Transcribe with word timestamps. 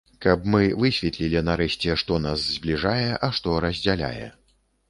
Каб 0.25 0.45
мы 0.53 0.61
высветлілі 0.83 1.43
нарэшце, 1.51 1.97
што 2.03 2.17
нас 2.25 2.47
збліжае, 2.57 3.09
а 3.29 3.31
што 3.41 3.63
раздзяляе. 3.67 4.27